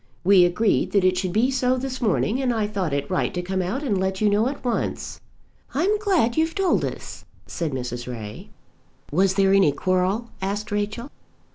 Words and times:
We 0.23 0.45
agreed 0.45 0.93
that 0.93 1.03
it 1.03 1.15
should 1.15 1.31
be 1.31 1.51
so 1.51 1.77
this 1.77 2.01
morning; 2.01 2.41
and 2.41 2.51
I 2.51 2.65
thought 2.65 2.91
it 2.91 3.07
right 3.07 3.31
to 3.35 3.41
come 3.43 3.61
out 3.61 3.83
and 3.83 3.99
let 3.99 4.19
you 4.19 4.31
know 4.31 4.47
at 4.47 4.65
once." 4.65 5.21
"I'm 5.75 5.99
glad 5.99 6.37
you've 6.37 6.55
told 6.55 6.83
us," 6.83 7.23
said 7.45 7.71
Mrs. 7.71 8.11
Ray. 8.11 8.49
"Was 9.11 9.35
there 9.35 9.53
any 9.53 9.71
quarrel?" 9.71 10.31
asked 10.41 10.71
Rachel. 10.71 11.11